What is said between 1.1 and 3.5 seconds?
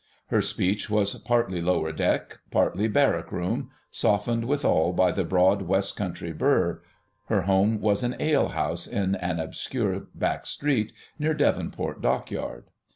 partly Lower deck, partly Barrack